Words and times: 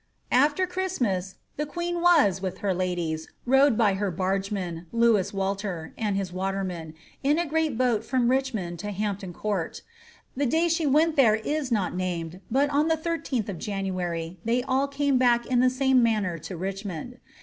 After 0.31 0.65
Christmas, 0.65 1.35
the 1.57 1.67
queen 1.67 2.01
was 2.01 2.41
with 2.41 2.57
her 2.65 2.73
ladies 2.73 3.27
rowed 3.45 3.77
hy 3.79 3.93
her 3.93 4.11
barfs 4.11 4.51
man, 4.51 4.87
Lewis 4.91 5.31
Walter, 5.31 5.93
and 5.95 6.15
his 6.17 6.33
watermen, 6.33 6.95
in 7.21 7.37
a 7.37 7.45
great 7.45 7.77
boat 7.77 8.03
from 8.03 8.27
Richmond 8.31 8.79
to 8.79 8.89
Hampton 8.89 9.31
Court: 9.31 9.83
the 10.35 10.47
day 10.47 10.67
she 10.69 10.87
went 10.87 11.17
there 11.17 11.35
is 11.35 11.71
not 11.71 11.95
named, 11.95 12.41
but 12.49 12.71
on 12.71 12.87
the 12.87 12.95
18th 12.97 13.47
of 13.47 13.59
January 13.59 14.39
they 14.43 14.63
all 14.63 14.87
came 14.87 15.19
back 15.19 15.45
in 15.45 15.59
the 15.59 15.69
same 15.69 16.01
manner 16.01 16.39
to 16.39 16.57
Richmond. 16.57 17.19